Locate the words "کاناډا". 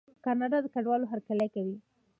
0.25-0.57